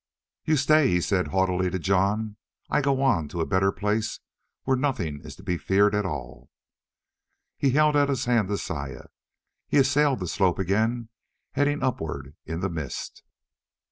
[0.45, 2.35] "You stay," he said haughtily, to Jon.
[2.71, 4.19] "I go on, to a better place
[4.63, 6.49] where nothing is to be feared at all!"
[7.55, 9.03] He held out his hand to Saya.
[9.67, 11.09] He assailed the slope again,
[11.51, 13.21] heading upward in the mist.